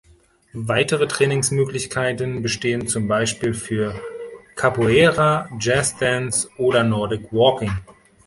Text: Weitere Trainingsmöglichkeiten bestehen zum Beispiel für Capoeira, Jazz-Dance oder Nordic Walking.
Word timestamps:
Weitere 0.55 1.07
Trainingsmöglichkeiten 1.07 2.41
bestehen 2.41 2.87
zum 2.87 3.07
Beispiel 3.07 3.53
für 3.53 4.01
Capoeira, 4.55 5.47
Jazz-Dance 5.59 6.49
oder 6.57 6.83
Nordic 6.83 7.31
Walking. 7.31 7.69